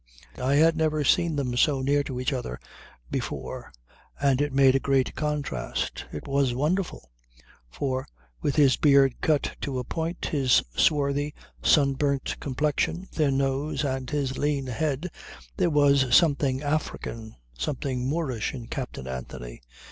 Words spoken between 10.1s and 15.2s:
his swarthy, sunburnt complexion, thin nose and his lean head